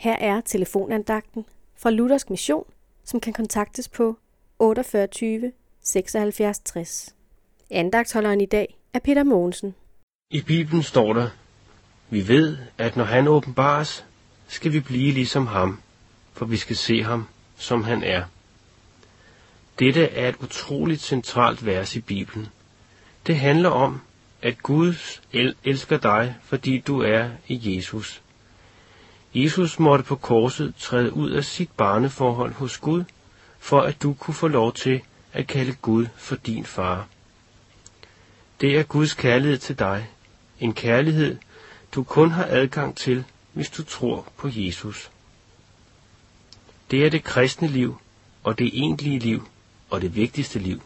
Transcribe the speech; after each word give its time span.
Her 0.00 0.16
er 0.16 0.40
telefonandagten 0.40 1.44
fra 1.76 1.90
Luthersk 1.90 2.30
Mission, 2.30 2.64
som 3.04 3.20
kan 3.20 3.32
kontaktes 3.32 3.88
på 3.88 4.18
48 4.58 5.52
76 5.82 6.58
60. 6.58 7.14
Andagtholderen 7.70 8.40
i 8.40 8.46
dag 8.46 8.78
er 8.92 8.98
Peter 8.98 9.24
Mogensen. 9.24 9.74
I 10.30 10.42
Bibelen 10.42 10.82
står 10.82 11.12
der, 11.12 11.28
vi 12.10 12.28
ved, 12.28 12.58
at 12.78 12.96
når 12.96 13.04
han 13.04 13.28
åbenbares, 13.28 14.04
skal 14.48 14.72
vi 14.72 14.80
blive 14.80 15.12
ligesom 15.12 15.46
ham, 15.46 15.80
for 16.32 16.44
vi 16.44 16.56
skal 16.56 16.76
se 16.76 17.02
ham, 17.02 17.26
som 17.56 17.84
han 17.84 18.02
er. 18.02 18.24
Dette 19.78 20.04
er 20.04 20.28
et 20.28 20.36
utroligt 20.36 21.00
centralt 21.00 21.66
vers 21.66 21.96
i 21.96 22.00
Bibelen. 22.00 22.48
Det 23.26 23.36
handler 23.36 23.70
om, 23.70 24.00
at 24.42 24.62
Gud 24.62 24.94
el- 25.32 25.56
elsker 25.64 25.98
dig, 25.98 26.34
fordi 26.42 26.78
du 26.78 27.00
er 27.00 27.30
i 27.48 27.76
Jesus. 27.76 28.22
Jesus 29.34 29.78
måtte 29.78 30.04
på 30.04 30.16
korset 30.16 30.74
træde 30.78 31.12
ud 31.12 31.30
af 31.30 31.44
sit 31.44 31.70
barneforhold 31.70 32.52
hos 32.52 32.78
Gud, 32.78 33.04
for 33.58 33.80
at 33.80 34.02
du 34.02 34.12
kunne 34.12 34.34
få 34.34 34.48
lov 34.48 34.72
til 34.72 35.00
at 35.32 35.46
kalde 35.46 35.72
Gud 35.72 36.06
for 36.16 36.36
din 36.36 36.64
far. 36.64 37.06
Det 38.60 38.78
er 38.78 38.82
Guds 38.82 39.14
kærlighed 39.14 39.58
til 39.58 39.78
dig, 39.78 40.08
en 40.60 40.72
kærlighed, 40.72 41.36
du 41.94 42.02
kun 42.02 42.30
har 42.30 42.46
adgang 42.48 42.96
til, 42.96 43.24
hvis 43.52 43.70
du 43.70 43.84
tror 43.84 44.32
på 44.36 44.48
Jesus. 44.52 45.10
Det 46.90 47.06
er 47.06 47.10
det 47.10 47.24
kristne 47.24 47.68
liv, 47.68 48.00
og 48.42 48.58
det 48.58 48.70
egentlige 48.72 49.18
liv, 49.18 49.48
og 49.90 50.02
det 50.02 50.16
vigtigste 50.16 50.58
liv. 50.58 50.82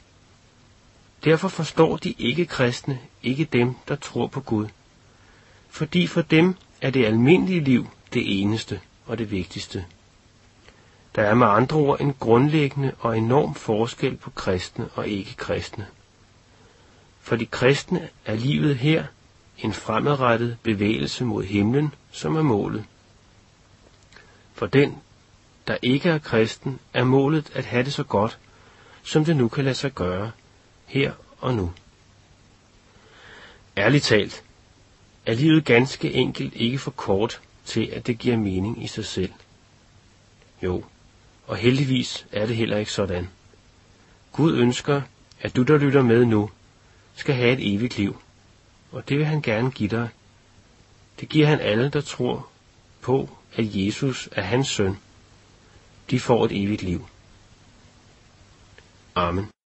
Derfor 1.24 1.48
forstår 1.48 1.96
de 1.96 2.14
ikke-kristne 2.18 2.98
ikke 3.22 3.44
dem, 3.44 3.74
der 3.88 3.96
tror 3.96 4.26
på 4.26 4.40
Gud. 4.40 4.66
Fordi 5.70 6.06
for 6.06 6.22
dem 6.22 6.54
er 6.80 6.90
det 6.90 7.04
almindelige 7.04 7.60
liv 7.60 7.86
det 8.14 8.40
eneste 8.40 8.80
og 9.06 9.18
det 9.18 9.30
vigtigste. 9.30 9.84
Der 11.14 11.22
er 11.22 11.34
med 11.34 11.46
andre 11.46 11.76
ord 11.76 12.00
en 12.00 12.14
grundlæggende 12.20 12.92
og 12.98 13.18
enorm 13.18 13.54
forskel 13.54 14.16
på 14.16 14.30
kristne 14.30 14.88
og 14.94 15.08
ikke-kristne. 15.08 15.86
For 17.20 17.36
de 17.36 17.46
kristne 17.46 18.08
er 18.24 18.34
livet 18.34 18.76
her 18.76 19.04
en 19.58 19.72
fremadrettet 19.72 20.56
bevægelse 20.62 21.24
mod 21.24 21.44
himlen, 21.44 21.94
som 22.12 22.36
er 22.36 22.42
målet. 22.42 22.84
For 24.54 24.66
den, 24.66 24.98
der 25.66 25.76
ikke 25.82 26.08
er 26.10 26.18
kristen, 26.18 26.78
er 26.92 27.04
målet 27.04 27.50
at 27.54 27.64
have 27.64 27.82
det 27.84 27.92
så 27.92 28.02
godt, 28.02 28.38
som 29.02 29.24
det 29.24 29.36
nu 29.36 29.48
kan 29.48 29.64
lade 29.64 29.74
sig 29.74 29.94
gøre, 29.94 30.30
her 30.86 31.12
og 31.40 31.54
nu. 31.54 31.72
Ærligt 33.76 34.04
talt, 34.04 34.42
er 35.26 35.34
livet 35.34 35.64
ganske 35.64 36.12
enkelt 36.12 36.54
ikke 36.54 36.78
for 36.78 36.90
kort 36.90 37.40
til, 37.64 37.86
at 37.92 38.06
det 38.06 38.18
giver 38.18 38.36
mening 38.36 38.84
i 38.84 38.86
sig 38.86 39.04
selv. 39.04 39.32
Jo, 40.62 40.84
og 41.46 41.56
heldigvis 41.56 42.26
er 42.32 42.46
det 42.46 42.56
heller 42.56 42.76
ikke 42.76 42.92
sådan. 42.92 43.28
Gud 44.32 44.56
ønsker, 44.56 45.02
at 45.40 45.56
du, 45.56 45.62
der 45.62 45.78
lytter 45.78 46.02
med 46.02 46.24
nu, 46.24 46.50
skal 47.14 47.34
have 47.34 47.52
et 47.52 47.74
evigt 47.74 47.98
liv, 47.98 48.20
og 48.92 49.08
det 49.08 49.18
vil 49.18 49.26
han 49.26 49.42
gerne 49.42 49.70
give 49.70 49.88
dig. 49.88 50.08
Det 51.20 51.28
giver 51.28 51.46
han 51.46 51.60
alle, 51.60 51.88
der 51.88 52.00
tror 52.00 52.48
på, 53.00 53.38
at 53.54 53.76
Jesus 53.76 54.28
er 54.32 54.42
hans 54.42 54.68
søn. 54.68 54.98
De 56.10 56.20
får 56.20 56.44
et 56.44 56.62
evigt 56.62 56.82
liv. 56.82 57.08
Amen. 59.14 59.54